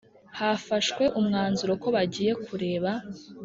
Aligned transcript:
Hafashwe 0.39 1.03
umwanzuro 1.19 1.73
ko 1.81 1.87
bagiye 1.95 2.31
kureba 2.45 2.89